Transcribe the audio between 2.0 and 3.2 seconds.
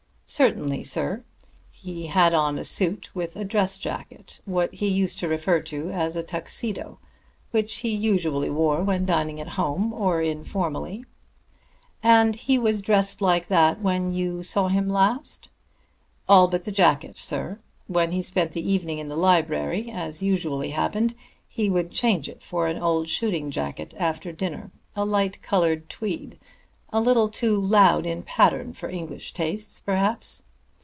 had on a suit